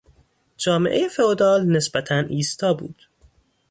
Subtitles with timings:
[0.57, 3.05] جامعهی فئودال نسبتا ایستا بود.